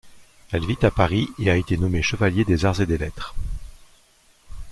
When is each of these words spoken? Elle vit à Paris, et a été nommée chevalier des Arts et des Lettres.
Elle 0.51 0.65
vit 0.65 0.79
à 0.83 0.89
Paris, 0.89 1.29
et 1.37 1.51
a 1.51 1.55
été 1.57 1.77
nommée 1.77 2.01
chevalier 2.01 2.43
des 2.43 2.65
Arts 2.65 2.81
et 2.81 2.87
des 2.87 2.97
Lettres. 2.97 3.35